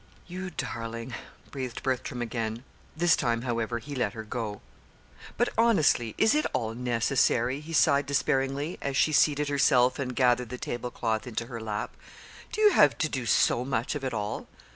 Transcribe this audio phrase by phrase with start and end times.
[0.25, 1.13] "You darling!"
[1.51, 2.63] breathed Bertram again;
[2.97, 4.61] this time, however, he let her go.
[5.37, 10.49] "But, honestly, is it all necessary?" he sighed despairingly, as she seated herself and gathered
[10.49, 11.95] the table cloth into her lap.
[12.51, 14.47] "Do you have to do so much of it all?"